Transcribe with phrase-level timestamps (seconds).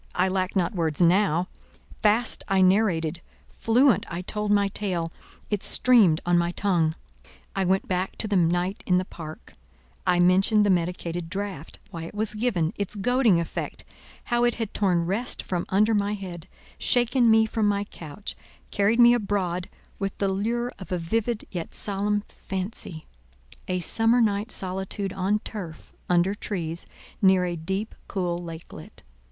[0.15, 1.47] I lacked not words now;
[2.01, 5.11] fast I narrated; fluent I told my tale;
[5.51, 6.95] it streamed on my tongue.
[7.55, 9.53] I went back to the night in the park;
[10.07, 15.67] I mentioned the medicated draught—why it was given—its goading effect—how it had torn rest from
[15.69, 16.47] under my head,
[16.79, 18.35] shaken me from my couch,
[18.71, 25.13] carried me abroad with the lure of a vivid yet solemn fancy—a summer night solitude
[25.13, 26.87] on turf, under trees,
[27.21, 29.03] near a deep, cool lakelet.